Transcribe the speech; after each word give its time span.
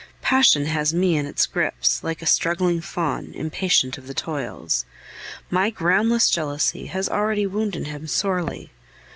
Passion 0.23 0.65
has 0.65 0.95
me 0.95 1.15
in 1.15 1.27
its 1.27 1.45
grips, 1.45 2.03
like 2.03 2.23
a 2.23 2.25
struggling 2.25 2.81
fawn, 2.81 3.33
impatient 3.35 3.99
of 3.99 4.07
the 4.07 4.15
toils. 4.15 4.83
My 5.51 5.69
groundless 5.69 6.27
jealousy 6.31 6.87
has 6.87 7.07
already 7.07 7.45
wounded 7.45 7.85
him 7.85 8.07
sorely. 8.07 8.71